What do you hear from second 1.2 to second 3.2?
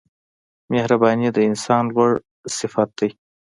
د انسان لوړ صفت دی.